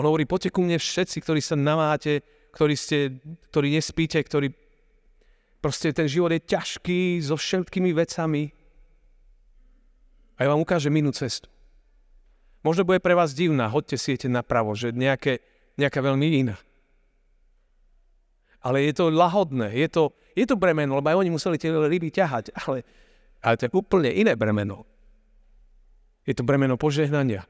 On 0.00 0.08
hovorí, 0.08 0.24
poďte 0.24 0.56
ku 0.56 0.64
mne 0.64 0.80
všetci, 0.80 1.20
ktorí 1.20 1.44
sa 1.44 1.60
namáte, 1.60 2.24
ktorí, 2.56 2.72
ste, 2.72 3.20
ktorí 3.52 3.68
nespíte, 3.68 4.16
ktorí 4.16 4.48
proste 5.60 5.92
ten 5.92 6.08
život 6.08 6.32
je 6.32 6.40
ťažký 6.40 7.20
so 7.20 7.36
všetkými 7.36 7.92
vecami. 7.92 8.48
A 10.40 10.48
ja 10.48 10.48
vám 10.48 10.64
ukážem 10.64 10.96
inú 10.96 11.12
cestu. 11.12 11.52
Možno 12.64 12.88
bude 12.88 12.96
pre 13.04 13.12
vás 13.12 13.36
divná, 13.36 13.68
hodte 13.68 14.00
siete 14.00 14.24
napravo, 14.24 14.72
že 14.72 14.88
nejaké, 14.88 15.44
nejaká 15.76 16.00
veľmi 16.00 16.48
iná. 16.48 16.56
Ale 18.64 18.80
je 18.88 18.96
to 18.96 19.12
lahodné, 19.12 19.76
je 19.76 19.88
to, 19.92 20.16
je 20.32 20.48
to 20.48 20.56
bremeno, 20.56 20.96
lebo 20.96 21.12
aj 21.12 21.20
oni 21.20 21.28
museli 21.28 21.60
tie 21.60 21.76
ryby 21.76 22.08
ťahať, 22.08 22.56
ale, 22.56 22.88
ale 23.44 23.54
to 23.60 23.68
je 23.68 23.76
úplne 23.76 24.08
iné 24.08 24.32
bremeno. 24.32 24.88
Je 26.24 26.32
to 26.32 26.40
bremeno 26.40 26.80
požehnania. 26.80 27.44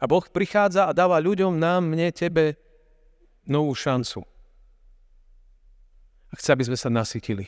A 0.00 0.08
Boh 0.08 0.24
prichádza 0.24 0.88
a 0.88 0.96
dáva 0.96 1.20
ľuďom, 1.20 1.60
nám, 1.60 1.84
mne, 1.92 2.08
tebe 2.16 2.56
novú 3.44 3.76
šancu. 3.76 4.24
A 6.32 6.34
chce, 6.40 6.56
aby 6.56 6.64
sme 6.64 6.78
sa 6.80 6.88
nasytili. 6.88 7.44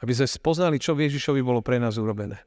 Aby 0.00 0.16
sme 0.16 0.24
spoznali, 0.24 0.80
čo 0.80 0.96
v 0.96 1.04
Ježišovi 1.04 1.44
bolo 1.44 1.60
pre 1.60 1.76
nás 1.76 2.00
urobené. 2.00 2.40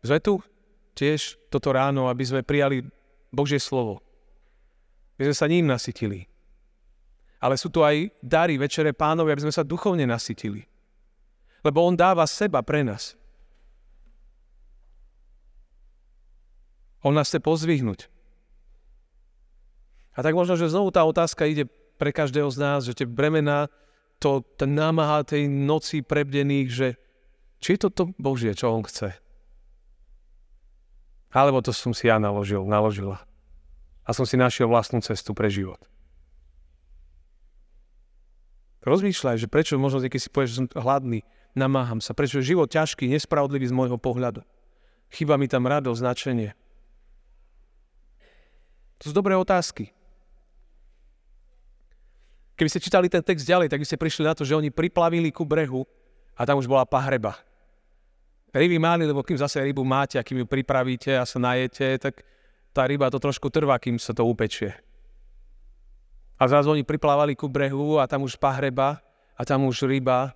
Sme 0.00 0.20
tu 0.24 0.40
tiež 0.96 1.36
toto 1.52 1.72
ráno, 1.72 2.08
aby 2.08 2.24
sme 2.24 2.40
prijali 2.40 2.84
Božie 3.28 3.60
slovo. 3.60 4.00
Aby 5.16 5.32
sme 5.32 5.36
sa 5.36 5.46
ním 5.50 5.68
nasytili. 5.68 6.24
Ale 7.44 7.60
sú 7.60 7.68
tu 7.68 7.84
aj 7.84 8.08
dary 8.24 8.56
Večere 8.56 8.96
pánovi, 8.96 9.36
aby 9.36 9.44
sme 9.44 9.52
sa 9.52 9.66
duchovne 9.66 10.08
nasytili. 10.08 10.64
Lebo 11.60 11.84
On 11.84 11.92
dáva 11.92 12.24
seba 12.24 12.64
pre 12.64 12.80
nás. 12.80 13.16
On 17.04 17.12
nás 17.12 17.28
chce 17.28 17.38
pozvihnúť. 17.44 18.08
A 20.16 20.24
tak 20.24 20.32
možno, 20.32 20.56
že 20.56 20.72
znovu 20.72 20.88
tá 20.88 21.04
otázka 21.04 21.44
ide 21.44 21.68
pre 22.00 22.10
každého 22.10 22.48
z 22.48 22.58
nás, 22.58 22.80
že 22.88 22.96
tie 22.96 23.06
bremena, 23.06 23.68
to, 24.22 24.40
ten 24.56 24.72
námaha 24.72 25.26
tej 25.26 25.46
noci 25.46 26.00
prebdených, 26.00 26.68
že 26.70 26.88
či 27.60 27.76
je 27.76 27.86
to 27.86 27.88
to 27.92 28.02
Božie, 28.16 28.56
čo 28.56 28.72
on 28.72 28.86
chce. 28.86 29.12
Alebo 31.34 31.60
to 31.60 31.74
som 31.74 31.90
si 31.90 32.06
ja 32.06 32.22
naložil, 32.22 32.62
naložila. 32.62 33.26
A 34.06 34.14
som 34.14 34.22
si 34.22 34.38
našiel 34.38 34.70
vlastnú 34.70 35.02
cestu 35.02 35.34
pre 35.34 35.50
život. 35.50 35.82
Rozmýšľaj, 38.84 39.40
že 39.40 39.48
prečo 39.48 39.80
možno 39.80 40.04
keď 40.04 40.20
si 40.20 40.30
povieš, 40.30 40.50
že 40.52 40.58
som 40.60 40.68
hladný, 40.76 41.24
namáham 41.56 41.98
sa, 42.04 42.12
prečo 42.12 42.38
je 42.38 42.54
život 42.54 42.68
ťažký, 42.68 43.08
nespravodlivý 43.08 43.66
z 43.66 43.74
môjho 43.74 43.96
pohľadu. 43.96 44.44
Chyba 45.10 45.40
mi 45.40 45.48
tam 45.48 45.64
radosť, 45.64 45.98
značenie. 45.98 46.52
To 49.02 49.10
sú 49.10 49.12
dobré 49.14 49.34
otázky. 49.34 49.90
Keby 52.54 52.70
ste 52.70 52.82
čítali 52.82 53.10
ten 53.10 53.22
text 53.22 53.42
ďalej, 53.42 53.66
tak 53.66 53.82
by 53.82 53.86
ste 53.86 53.98
prišli 53.98 54.22
na 54.22 54.34
to, 54.38 54.46
že 54.46 54.54
oni 54.54 54.70
priplavili 54.70 55.34
ku 55.34 55.42
brehu 55.42 55.82
a 56.38 56.46
tam 56.46 56.62
už 56.62 56.70
bola 56.70 56.86
pahreba. 56.86 57.34
Ryby 58.54 58.78
mali, 58.78 59.02
lebo 59.02 59.26
kým 59.26 59.34
zase 59.34 59.58
rybu 59.58 59.82
máte 59.82 60.14
a 60.14 60.22
kým 60.22 60.42
ju 60.42 60.46
pripravíte 60.46 61.10
a 61.18 61.26
sa 61.26 61.42
najete, 61.42 61.98
tak 61.98 62.22
tá 62.70 62.86
ryba 62.86 63.10
to 63.10 63.18
trošku 63.18 63.50
trvá, 63.50 63.82
kým 63.82 63.98
sa 63.98 64.14
to 64.14 64.22
upečie. 64.22 64.70
A 66.38 66.46
zrazu 66.46 66.70
oni 66.70 66.86
priplávali 66.86 67.34
ku 67.34 67.50
brehu 67.50 67.98
a 67.98 68.06
tam 68.06 68.22
už 68.22 68.38
pahreba 68.38 69.02
a 69.34 69.42
tam 69.42 69.66
už 69.66 69.90
ryba 69.90 70.30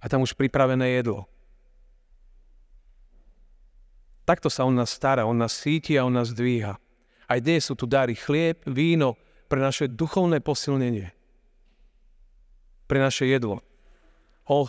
a 0.00 0.04
tam 0.08 0.24
už 0.24 0.32
pripravené 0.32 0.96
jedlo. 0.96 1.28
Takto 4.24 4.48
sa 4.48 4.64
on 4.64 4.72
nás 4.72 4.88
stará, 4.88 5.28
on 5.28 5.36
nás 5.36 5.52
síti 5.52 6.00
a 6.00 6.08
on 6.08 6.14
nás 6.16 6.32
dvíha. 6.32 6.80
Aj 7.32 7.40
dnes 7.40 7.64
sú 7.64 7.72
tu 7.72 7.88
dary 7.88 8.12
chlieb, 8.12 8.60
víno 8.68 9.16
pre 9.48 9.56
naše 9.56 9.88
duchovné 9.88 10.44
posilnenie. 10.44 11.16
Pre 12.84 12.98
naše 13.00 13.24
jedlo. 13.24 13.64
Oh, 14.44 14.68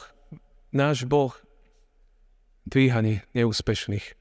náš 0.72 1.04
Boh 1.04 1.36
dvíha 2.64 3.04
neúspešných. 3.36 4.16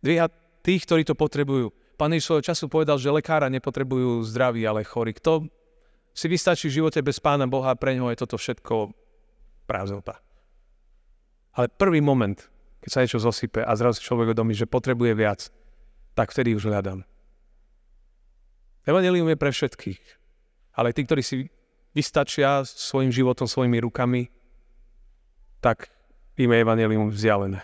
Dvíha 0.00 0.32
tých, 0.64 0.88
ktorí 0.88 1.04
to 1.04 1.12
potrebujú. 1.12 1.68
Pán 2.00 2.16
Ježiš 2.16 2.32
svojho 2.32 2.48
času 2.48 2.64
povedal, 2.72 2.96
že 2.96 3.12
lekára 3.12 3.52
nepotrebujú 3.52 4.24
zdraví, 4.24 4.64
ale 4.64 4.88
chorí. 4.88 5.12
Kto 5.12 5.44
si 6.16 6.32
vystačí 6.32 6.72
v 6.72 6.80
živote 6.80 7.04
bez 7.04 7.20
Pána 7.20 7.44
Boha, 7.44 7.76
pre 7.76 7.92
ňoho 7.92 8.08
je 8.16 8.24
toto 8.24 8.40
všetko 8.40 8.88
prázdnota. 9.68 10.16
Ale 11.52 11.68
prvý 11.68 12.00
moment, 12.00 12.40
keď 12.80 12.88
sa 12.88 13.04
niečo 13.04 13.20
zosype 13.20 13.60
a 13.60 13.72
zrazu 13.76 14.00
človek 14.00 14.32
uvedomí, 14.32 14.56
že 14.56 14.64
potrebuje 14.64 15.12
viac, 15.12 15.52
tak 16.16 16.32
vtedy 16.32 16.56
už 16.56 16.72
hľadám. 16.72 17.04
Evangelium 18.88 19.28
je 19.28 19.36
pre 19.36 19.52
všetkých. 19.52 20.00
Ale 20.72 20.96
tí, 20.96 21.04
ktorí 21.04 21.20
si 21.20 21.52
vystačia 21.92 22.64
svojim 22.64 23.12
životom, 23.12 23.44
svojimi 23.44 23.76
rukami, 23.84 24.32
tak 25.60 25.92
im 26.40 26.48
je 26.52 26.62
Evangelium 26.64 27.12
vzdialené. 27.12 27.60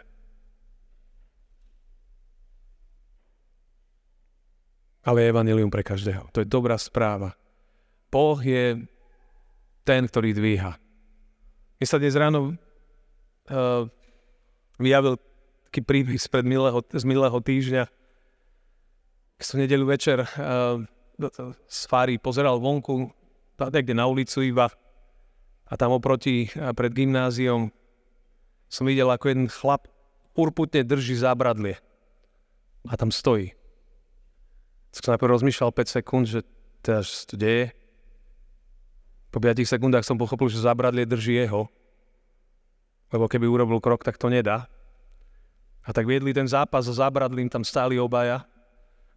Ale 5.02 5.18
je 5.24 5.30
Evangelium 5.32 5.72
pre 5.72 5.82
každého. 5.82 6.28
To 6.36 6.44
je 6.44 6.46
dobrá 6.46 6.76
správa. 6.76 7.34
Boh 8.12 8.38
je 8.38 8.84
ten, 9.82 10.02
ktorý 10.04 10.36
dvíha. 10.36 10.76
Mne 11.80 11.86
sa 11.88 11.98
dnes 11.98 12.14
ráno 12.14 12.54
uh, 13.50 13.88
vyjavil 14.78 15.18
taký 15.68 15.80
príbeh 15.82 16.20
z, 16.20 16.28
milého, 16.44 16.78
z 16.84 17.04
milého 17.08 17.38
týždňa. 17.40 18.01
Som 19.42 19.58
nedelu 19.58 19.82
večer 19.82 20.22
uh, 20.22 20.78
z 21.66 21.80
Fári 21.90 22.16
pozeral 22.16 22.62
vonku, 22.62 23.10
niekde 23.58 23.94
na 23.94 24.06
ulicu 24.06 24.40
iba, 24.42 24.70
a 25.66 25.72
tam 25.74 25.98
oproti 25.98 26.46
uh, 26.54 26.70
pred 26.70 26.94
gymnáziom 26.94 27.74
som 28.72 28.88
videl, 28.88 29.12
ako 29.12 29.28
jeden 29.28 29.52
chlap 29.52 29.84
urputne 30.32 30.80
drží 30.80 31.20
zábradlie. 31.20 31.76
A 32.88 32.96
tam 32.96 33.12
stojí. 33.12 33.52
Tak 34.96 35.04
som 35.04 35.12
najprv 35.12 35.36
rozmýšľal 35.36 35.70
5 35.76 35.96
sekúnd, 36.00 36.24
že 36.24 36.40
teda, 36.80 37.04
čo 37.04 37.28
to 37.28 37.36
deje. 37.36 37.72
Po 39.28 39.40
5 39.40 39.64
sekundách 39.64 40.08
som 40.08 40.16
pochopil, 40.16 40.48
že 40.48 40.64
zábradlie 40.64 41.04
drží 41.04 41.44
jeho. 41.44 41.68
Lebo 43.12 43.28
keby 43.28 43.44
urobil 43.44 43.80
krok, 43.80 44.04
tak 44.04 44.16
to 44.16 44.32
nedá. 44.32 44.68
A 45.84 45.92
tak 45.92 46.08
viedli 46.08 46.32
ten 46.32 46.48
zápas 46.48 46.88
so 46.88 46.96
zábradlím, 46.96 47.52
tam 47.52 47.64
stáli 47.64 48.00
obaja. 48.00 48.48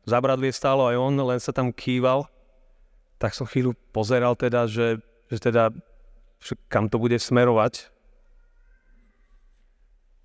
Zábradlie 0.06 0.54
stálo 0.54 0.86
aj 0.86 1.02
on, 1.02 1.14
len 1.18 1.42
sa 1.42 1.50
tam 1.50 1.74
kýval. 1.74 2.30
Tak 3.18 3.34
som 3.34 3.50
chvíľu 3.50 3.74
pozeral 3.90 4.38
teda, 4.38 4.70
že, 4.70 5.02
že 5.34 5.40
teda 5.42 5.74
kam 6.70 6.86
to 6.88 7.02
bude 7.02 7.18
smerovať. 7.18 7.90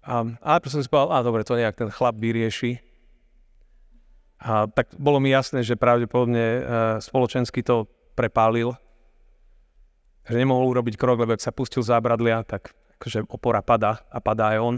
A, 0.05 0.25
a 0.41 0.53
som 0.69 0.81
si 0.81 0.89
povedal, 0.89 1.13
a 1.17 1.25
dobre, 1.25 1.45
to 1.45 1.57
nejak 1.57 1.77
ten 1.77 1.89
chlap 1.93 2.17
vyrieši. 2.17 2.81
A 4.41 4.65
tak 4.69 4.93
bolo 4.97 5.21
mi 5.21 5.33
jasné, 5.33 5.61
že 5.61 5.77
pravdepodobne 5.77 6.41
e, 6.41 6.61
spoločensky 7.05 7.61
to 7.61 7.85
prepálil. 8.17 8.73
Že 10.25 10.41
nemohol 10.41 10.73
urobiť 10.73 10.97
krok, 10.97 11.21
lebo 11.21 11.37
ak 11.37 11.45
sa 11.45 11.53
pustil 11.53 11.85
zábradlia, 11.85 12.41
tak 12.45 12.73
akože 13.01 13.29
opora 13.29 13.61
padá 13.61 14.01
a 14.09 14.21
padá 14.21 14.57
aj 14.57 14.59
on. 14.61 14.77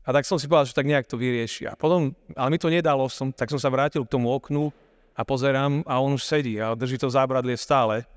A 0.00 0.16
tak 0.16 0.24
som 0.24 0.40
si 0.40 0.48
povedal, 0.48 0.70
že 0.70 0.76
tak 0.76 0.88
nejak 0.88 1.04
to 1.04 1.20
vyrieši. 1.20 1.68
A 1.68 1.76
potom, 1.76 2.16
ale 2.32 2.48
mi 2.48 2.58
to 2.58 2.72
nedalo, 2.72 3.04
som, 3.12 3.28
tak 3.30 3.52
som 3.52 3.60
sa 3.60 3.68
vrátil 3.68 4.00
k 4.02 4.12
tomu 4.12 4.32
oknu 4.32 4.72
a 5.12 5.20
pozerám 5.22 5.84
a 5.84 6.00
on 6.00 6.16
už 6.16 6.24
sedí 6.24 6.56
a 6.56 6.72
drží 6.72 6.96
to 6.96 7.12
zábradlie 7.12 7.56
stále. 7.60 8.08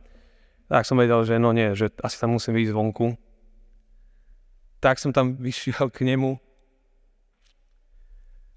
Tak 0.72 0.88
som 0.88 0.96
vedel, 0.96 1.20
že 1.28 1.36
no 1.38 1.52
nie, 1.52 1.76
že 1.76 1.92
asi 2.00 2.16
tam 2.16 2.40
musím 2.40 2.56
ísť 2.56 2.72
vonku. 2.72 3.20
Tak 4.80 4.96
som 4.96 5.12
tam 5.12 5.36
vyšiel 5.44 5.92
k 5.92 6.08
nemu 6.08 6.40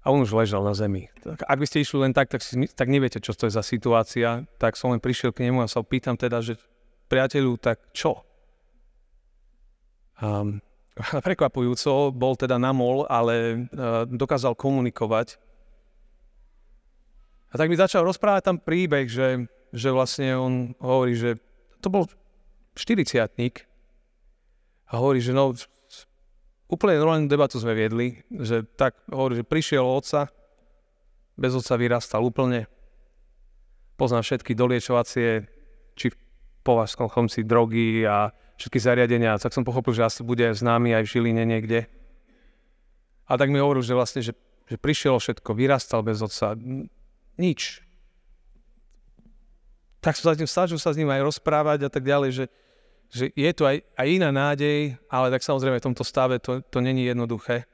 a 0.07 0.15
on 0.15 0.23
už 0.23 0.31
ležal 0.31 0.63
na 0.63 0.71
zemi. 0.71 1.11
Tak, 1.19 1.43
ak 1.43 1.57
by 1.59 1.65
ste 1.67 1.83
išli 1.83 2.07
len 2.07 2.15
tak, 2.15 2.31
tak, 2.31 2.39
si, 2.39 2.55
tak 2.71 2.87
neviete, 2.87 3.19
čo 3.19 3.35
to 3.35 3.51
je 3.51 3.51
za 3.51 3.59
situácia. 3.59 4.47
Tak 4.55 4.79
som 4.79 4.95
len 4.95 5.03
prišiel 5.03 5.35
k 5.35 5.43
nemu 5.43 5.59
a 5.59 5.67
sa 5.67 5.83
pýtam 5.83 6.15
teda, 6.15 6.39
že 6.39 6.55
priateľu, 7.11 7.59
tak 7.59 7.83
čo? 7.91 8.23
Um, 10.23 10.63
prekvapujúco, 11.27 12.11
bol 12.13 12.33
teda 12.33 12.57
na 12.57 12.73
mol, 12.73 13.05
ale 13.07 13.67
uh, 13.69 14.03
dokázal 14.09 14.57
komunikovať. 14.57 15.37
A 17.47 17.55
tak 17.55 17.71
mi 17.71 17.79
začal 17.79 18.03
rozprávať 18.03 18.43
tam 18.43 18.57
príbeh, 18.59 19.07
že, 19.07 19.47
že 19.71 19.89
vlastne 19.93 20.35
on 20.35 20.53
hovorí, 20.83 21.15
že 21.15 21.39
to 21.79 21.87
bol 21.87 22.03
40 22.75 23.23
a 24.87 24.93
hovorí, 24.99 25.19
že 25.23 25.31
no, 25.31 25.55
úplne 26.67 26.99
normálnu 26.99 27.31
debatu 27.31 27.59
sme 27.59 27.75
viedli, 27.75 28.23
že 28.27 28.67
tak 28.75 28.99
hovorí, 29.07 29.39
že 29.39 29.47
prišiel 29.47 29.83
otca, 29.83 30.27
bez 31.39 31.55
otca 31.55 31.79
vyrastal 31.79 32.23
úplne, 32.23 32.67
pozná 33.95 34.19
všetky 34.19 34.53
doliečovacie, 34.53 35.47
či 35.97 36.05
v 36.11 36.17
považskom 36.61 37.07
chomci 37.07 37.47
drogy 37.47 38.03
a 38.03 38.31
všetky 38.57 38.79
zariadenia, 38.81 39.37
tak 39.37 39.53
som 39.53 39.61
pochopil, 39.61 39.93
že 39.93 40.03
asi 40.03 40.21
bude 40.25 40.43
známy 40.49 40.97
aj 40.97 41.03
v 41.05 41.11
Žiline 41.13 41.43
niekde. 41.45 41.85
A 43.29 43.37
tak 43.37 43.53
mi 43.53 43.61
hovoril, 43.61 43.85
že 43.85 43.93
vlastne, 43.93 44.25
že, 44.25 44.33
že 44.65 44.75
prišiel 44.81 45.21
všetko, 45.21 45.53
vyrastal 45.53 46.01
bez 46.01 46.19
otca, 46.19 46.57
nič. 47.37 47.85
Tak 50.01 50.17
som 50.17 50.33
sa 50.33 50.39
tým 50.39 50.49
snažil 50.49 50.79
sa 50.81 50.93
s 50.93 50.97
ním 50.97 51.13
aj 51.13 51.21
rozprávať 51.21 51.85
a 51.85 51.89
tak 51.91 52.01
ďalej, 52.01 52.29
že, 52.33 52.45
že 53.13 53.25
je 53.35 53.51
tu 53.53 53.63
aj, 53.67 53.83
aj 53.93 54.07
iná 54.09 54.33
nádej, 54.33 54.97
ale 55.11 55.27
tak 55.29 55.45
samozrejme 55.45 55.77
v 55.77 55.87
tomto 55.91 56.01
stave 56.01 56.41
to, 56.41 56.63
to 56.65 56.81
není 56.81 57.05
jednoduché. 57.05 57.69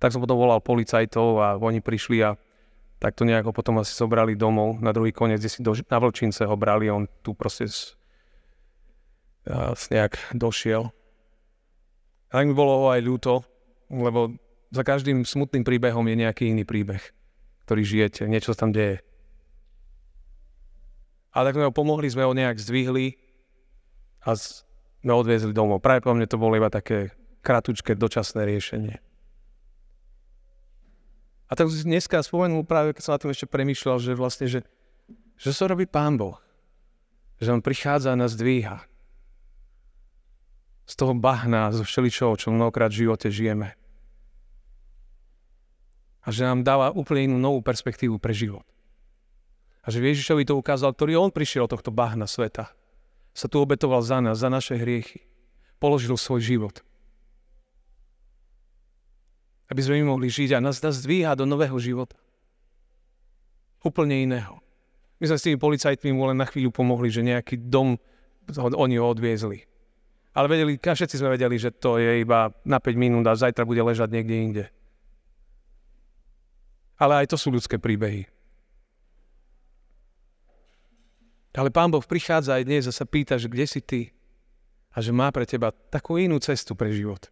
Tak 0.00 0.16
som 0.16 0.20
potom 0.20 0.38
volal 0.38 0.64
policajtov 0.64 1.28
a 1.40 1.48
oni 1.60 1.84
prišli 1.84 2.24
a 2.24 2.36
tak 3.02 3.20
to 3.20 3.28
nejako 3.28 3.52
potom 3.52 3.84
asi 3.84 3.92
zobrali 3.92 4.32
domov 4.32 4.80
na 4.80 4.94
druhý 4.94 5.12
koniec, 5.12 5.42
kde 5.42 5.50
si 5.50 5.60
do, 5.60 5.76
na 5.76 5.98
Vlčince 6.00 6.48
ho 6.48 6.56
brali, 6.56 6.88
on 6.88 7.04
tu 7.20 7.36
proste 7.36 7.68
nejak 9.46 10.16
došiel. 10.32 10.88
A 12.32 12.42
tak 12.42 12.46
mi 12.50 12.56
bolo 12.56 12.84
ho 12.84 12.86
aj 12.90 13.00
ľúto, 13.04 13.46
lebo 13.92 14.34
za 14.74 14.82
každým 14.82 15.22
smutným 15.22 15.62
príbehom 15.62 16.02
je 16.08 16.16
nejaký 16.18 16.50
iný 16.50 16.66
príbeh, 16.66 17.02
ktorý 17.68 17.82
žijete, 17.84 18.26
niečo 18.26 18.56
sa 18.56 18.66
tam 18.66 18.74
deje. 18.74 19.04
A 21.34 21.46
tak 21.46 21.54
sme 21.54 21.68
ho 21.68 21.74
pomohli, 21.74 22.10
sme 22.10 22.26
ho 22.26 22.34
nejak 22.34 22.58
zdvihli 22.58 23.18
a 24.26 24.34
sme 24.34 25.10
ho 25.10 25.18
odviezli 25.22 25.54
domov. 25.54 25.82
Práve 25.82 26.02
po 26.02 26.14
mne 26.14 26.26
to 26.26 26.40
bolo 26.40 26.58
iba 26.58 26.70
také 26.70 27.14
kratučké 27.44 27.94
dočasné 27.94 28.46
riešenie. 28.46 28.96
A 31.44 31.52
tak 31.52 31.68
dneska 31.70 32.24
spomenul 32.24 32.64
práve, 32.64 32.96
keď 32.96 33.02
som 33.04 33.12
na 33.14 33.20
tom 33.20 33.30
ešte 33.30 33.46
premýšľal, 33.46 34.00
že 34.00 34.16
vlastne, 34.16 34.46
že, 34.48 34.60
že 35.36 35.50
sa 35.52 35.68
robí 35.68 35.84
Pán 35.84 36.16
Boh. 36.16 36.40
Že 37.38 37.60
On 37.60 37.62
prichádza 37.62 38.14
a 38.14 38.18
nás 38.18 38.34
dvíha 38.34 38.82
z 40.84 40.94
toho 41.00 41.16
bahna, 41.16 41.72
zo 41.72 41.84
všeličoho, 41.84 42.36
čo 42.36 42.52
mnohokrát 42.52 42.92
v 42.92 43.08
živote 43.08 43.32
žijeme. 43.32 43.72
A 46.24 46.32
že 46.32 46.44
nám 46.44 46.64
dáva 46.64 46.92
úplne 46.92 47.28
inú 47.32 47.36
novú 47.40 47.60
perspektívu 47.60 48.16
pre 48.20 48.32
život. 48.32 48.64
A 49.84 49.92
že 49.92 50.00
Ježišovi 50.00 50.48
to 50.48 50.56
ukázal, 50.56 50.96
ktorý 50.96 51.20
on 51.20 51.28
prišiel 51.28 51.68
od 51.68 51.76
tohto 51.76 51.92
bahna 51.92 52.24
sveta. 52.24 52.72
Sa 53.36 53.46
tu 53.48 53.60
obetoval 53.60 54.00
za 54.00 54.24
nás, 54.24 54.40
za 54.40 54.48
naše 54.48 54.80
hriechy. 54.80 55.28
Položil 55.76 56.16
svoj 56.16 56.40
život. 56.40 56.80
Aby 59.68 59.80
sme 59.84 60.00
my 60.00 60.16
mohli 60.16 60.32
žiť 60.32 60.56
a 60.56 60.64
nás, 60.64 60.80
nás 60.80 61.04
dvíha 61.04 61.36
do 61.36 61.44
nového 61.44 61.76
života. 61.76 62.16
Úplne 63.84 64.24
iného. 64.24 64.64
My 65.20 65.28
sme 65.28 65.36
s 65.36 65.44
tými 65.44 65.60
policajtmi 65.60 66.16
mu 66.16 66.32
len 66.32 66.40
na 66.40 66.48
chvíľu 66.48 66.72
pomohli, 66.72 67.12
že 67.12 67.20
nejaký 67.20 67.68
dom 67.68 68.00
oni 68.56 68.96
ho 68.96 69.06
odviezli. 69.08 69.68
Ale 70.34 70.50
vedeli, 70.50 70.74
všetci 70.74 71.14
sme 71.14 71.38
vedeli, 71.38 71.54
že 71.54 71.70
to 71.70 72.02
je 72.02 72.26
iba 72.26 72.50
na 72.66 72.82
5 72.82 72.98
minút 72.98 73.22
a 73.30 73.38
zajtra 73.38 73.62
bude 73.62 73.78
ležať 73.78 74.10
niekde 74.10 74.34
inde. 74.34 74.64
Ale 76.98 77.22
aj 77.22 77.30
to 77.30 77.36
sú 77.38 77.54
ľudské 77.54 77.78
príbehy. 77.78 78.26
Ale 81.54 81.70
Pán 81.70 81.94
Boh 81.94 82.02
prichádza 82.02 82.58
aj 82.58 82.66
dnes 82.66 82.84
a 82.90 82.92
sa 82.92 83.06
pýta, 83.06 83.38
že 83.38 83.46
kde 83.46 83.66
si 83.70 83.78
ty? 83.78 84.10
A 84.90 84.98
že 84.98 85.14
má 85.14 85.30
pre 85.30 85.46
teba 85.46 85.70
takú 85.70 86.18
inú 86.18 86.42
cestu 86.42 86.74
pre 86.74 86.90
život. 86.90 87.30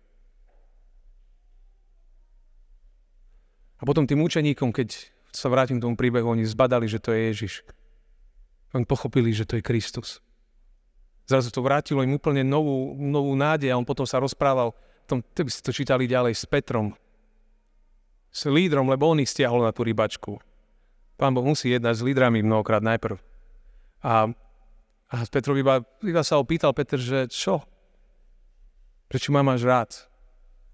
A 3.79 3.83
potom 3.83 4.07
tým 4.07 4.23
učeníkom, 4.23 4.71
keď 4.71 5.11
sa 5.35 5.51
vrátim 5.51 5.83
k 5.83 5.85
tomu 5.91 5.99
príbehu, 5.99 6.31
oni 6.31 6.47
zbadali, 6.47 6.87
že 6.87 7.03
to 7.03 7.11
je 7.11 7.35
Ježiš. 7.35 7.55
Oni 8.79 8.87
pochopili, 8.87 9.35
že 9.35 9.43
to 9.43 9.59
je 9.59 9.67
Kristus. 9.67 10.23
Zrazu 11.33 11.49
to 11.49 11.65
vrátilo 11.65 12.05
im 12.05 12.21
úplne 12.21 12.45
novú, 12.45 12.93
novú 12.93 13.33
nádej 13.33 13.73
a 13.73 13.81
on 13.81 13.89
potom 13.89 14.05
sa 14.05 14.21
rozprával, 14.21 14.77
tom, 15.09 15.25
to 15.33 15.49
by 15.49 15.49
ste 15.49 15.65
to 15.65 15.73
čítali 15.73 16.05
ďalej, 16.05 16.37
s 16.37 16.45
Petrom, 16.45 16.93
s 18.29 18.45
lídrom, 18.45 18.85
lebo 18.93 19.09
on 19.09 19.25
ich 19.25 19.33
stiahol 19.33 19.65
na 19.65 19.73
tú 19.73 19.81
rybačku. 19.81 20.37
Pán 21.17 21.33
Boh 21.33 21.41
musí 21.41 21.73
jednať 21.73 21.95
s 21.97 22.05
lídrami 22.05 22.45
mnohokrát 22.45 22.85
najprv. 22.85 23.17
A, 24.05 24.29
a 25.09 25.15
Petrov 25.33 25.57
iba, 25.57 25.81
iba 26.05 26.21
sa 26.21 26.37
opýtal 26.37 26.77
Peter, 26.77 27.01
že 27.01 27.33
čo? 27.33 27.65
Prečo 29.09 29.33
ma 29.33 29.41
máš 29.41 29.65
rád? 29.65 29.89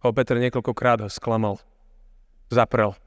Ho 0.02 0.10
Peter 0.10 0.42
niekoľkokrát 0.42 1.06
ho 1.06 1.10
sklamal. 1.10 1.62
Zaprel. 2.50 2.98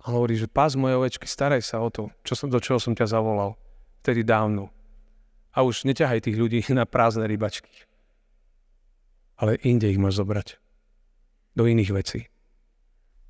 A 0.00 0.08
hovorí, 0.08 0.40
že 0.40 0.48
pás 0.48 0.72
moje 0.72 0.96
ovečky, 0.96 1.28
staraj 1.28 1.60
sa 1.60 1.84
o 1.84 1.92
to, 1.92 2.08
čo 2.24 2.32
som, 2.32 2.48
do 2.48 2.60
čoho 2.64 2.80
som 2.80 2.96
ťa 2.96 3.12
zavolal. 3.12 3.60
Vtedy 4.00 4.24
dávno 4.24 4.72
a 5.54 5.62
už 5.62 5.86
neťahaj 5.86 6.26
tých 6.26 6.36
ľudí 6.36 6.60
na 6.78 6.84
prázdne 6.84 7.24
rybačky. 7.30 7.70
Ale 9.38 9.58
inde 9.62 9.90
ich 9.90 9.98
máš 9.98 10.18
zobrať. 10.18 10.58
do 11.54 11.70
iných 11.70 11.94
vecí. 11.94 12.20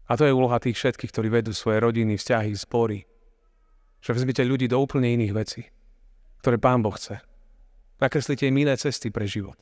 A 0.09 0.17
to 0.17 0.25
je 0.25 0.33
úloha 0.33 0.57
tých 0.61 0.77
všetkých, 0.77 1.13
ktorí 1.13 1.29
vedú 1.29 1.53
svoje 1.53 1.81
rodiny, 1.81 2.17
vzťahy, 2.17 2.53
spory. 2.57 3.05
Že 4.01 4.21
vezmite 4.21 4.45
ľudí 4.45 4.69
do 4.69 4.81
úplne 4.81 5.13
iných 5.13 5.33
vecí, 5.33 5.65
ktoré 6.41 6.61
Pán 6.61 6.85
Boh 6.85 6.93
chce. 6.93 7.21
Nakreslite 8.01 8.49
im 8.49 8.57
iné 8.61 8.77
cesty 8.77 9.09
pre 9.09 9.25
život. 9.25 9.57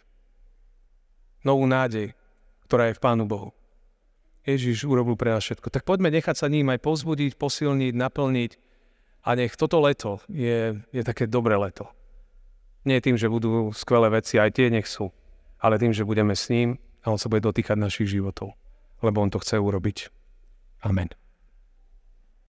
Novú 1.46 1.66
nádej, 1.66 2.14
ktorá 2.66 2.90
je 2.90 2.98
v 2.98 3.02
Pánu 3.02 3.26
Bohu. 3.26 3.54
Ježiš 4.42 4.82
urobil 4.82 5.14
pre 5.14 5.30
nás 5.30 5.46
všetko. 5.46 5.70
Tak 5.70 5.86
poďme 5.86 6.10
nechať 6.10 6.34
sa 6.34 6.50
ním 6.50 6.74
aj 6.74 6.82
pozbudiť, 6.82 7.38
posilniť, 7.38 7.94
naplniť 7.94 8.52
a 9.22 9.38
nech 9.38 9.54
toto 9.54 9.78
leto 9.78 10.18
je, 10.26 10.74
je 10.90 11.02
také 11.06 11.30
dobré 11.30 11.54
leto. 11.54 11.86
Nie 12.82 12.98
tým, 12.98 13.14
že 13.14 13.30
budú 13.30 13.70
skvelé 13.70 14.10
veci, 14.10 14.42
aj 14.42 14.58
tie 14.58 14.66
nech 14.66 14.90
sú, 14.90 15.14
ale 15.62 15.78
tým, 15.78 15.94
že 15.94 16.02
budeme 16.02 16.34
s 16.34 16.50
ním 16.50 16.82
a 17.06 17.14
on 17.14 17.18
sa 17.18 17.30
bude 17.30 17.46
dotýkať 17.46 17.78
našich 17.78 18.10
životov, 18.10 18.58
lebo 19.06 19.22
on 19.22 19.30
to 19.30 19.38
chce 19.38 19.62
urobiť. 19.62 20.10
Amen. 20.82 21.21